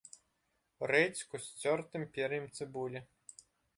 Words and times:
Рэдзьку 0.91 1.41
з 1.47 1.65
цёртым 1.65 2.01
пер'ем 2.17 2.45
цыбулі. 2.59 2.99